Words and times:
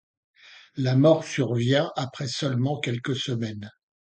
La 0.77 0.95
mort 0.95 1.23
survient 1.23 1.91
après 1.95 2.27
seulement 2.27 2.79
quelques 2.79 3.15
semaines. 3.15 3.69